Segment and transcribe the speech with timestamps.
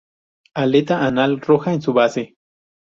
[0.61, 2.35] Aleta anal roja en su base.